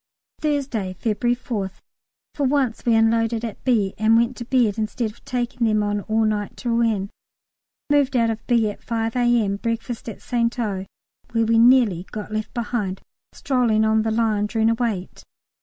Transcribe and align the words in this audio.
Thursday, 0.39 0.93
February 0.97 1.35
4th. 1.35 1.79
For 2.33 2.45
once 2.47 2.87
we 2.87 2.95
unloaded 2.95 3.45
at 3.45 3.63
B. 3.63 3.93
and 3.99 4.17
went 4.17 4.35
to 4.37 4.45
bed 4.45 4.79
instead 4.79 5.11
of 5.11 5.23
taking 5.25 5.67
them 5.67 5.83
on 5.83 6.01
all 6.01 6.25
night 6.25 6.57
to 6.57 6.71
Rouen. 6.71 7.11
Moved 7.87 8.17
out 8.17 8.31
of 8.31 8.47
B. 8.47 8.67
at 8.71 8.81
5 8.81 9.15
A.M., 9.15 9.57
breakfast 9.57 10.09
at 10.09 10.19
St 10.19 10.57
O., 10.57 10.87
where 11.33 11.45
we 11.45 11.59
nearly 11.59 12.07
got 12.11 12.31
left 12.31 12.51
behind 12.55 13.01
strolling 13.31 13.85
on 13.85 14.01
the 14.01 14.09
line 14.09 14.47
during 14.47 14.71
a 14.71 14.73
wait. 14.73 15.23